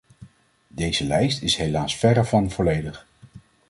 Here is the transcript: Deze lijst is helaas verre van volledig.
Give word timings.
Deze 0.67 1.05
lijst 1.05 1.41
is 1.41 1.55
helaas 1.55 1.97
verre 1.97 2.23
van 2.25 2.51
volledig. 2.51 3.05